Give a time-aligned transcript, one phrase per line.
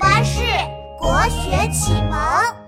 [0.00, 0.40] 巴士
[0.98, 2.59] 国学启蒙。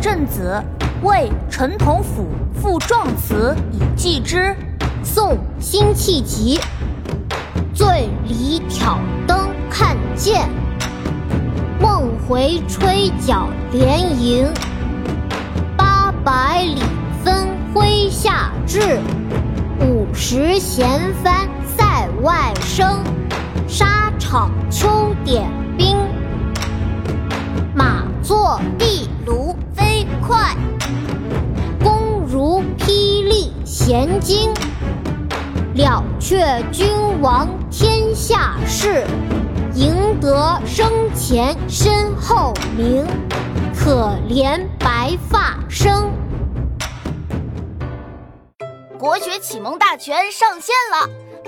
[0.00, 0.62] 镇子
[1.02, 4.56] 为陈同甫赋壮词以寄之。
[5.04, 6.58] 宋·辛弃疾。
[7.74, 10.48] 醉里挑灯看剑，
[11.78, 14.50] 梦回吹角连营。
[15.76, 16.82] 八百里
[17.22, 19.00] 分麾下炙，
[19.80, 21.46] 五十弦翻
[21.76, 22.98] 塞外声。
[23.68, 25.46] 沙场秋点
[25.76, 25.96] 兵，
[27.74, 29.54] 马作的卢。
[30.30, 30.54] 快，
[31.82, 34.54] 弓如霹雳弦惊，
[35.74, 36.86] 了却君
[37.20, 39.04] 王天下事，
[39.74, 43.04] 赢得生前身后名。
[43.76, 46.12] 可怜白发生。
[48.96, 51.10] 国学启蒙大全上线了，